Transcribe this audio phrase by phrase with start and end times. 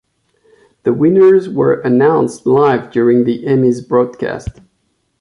[0.81, 4.59] The winners were announced live during the Emmys broadcast.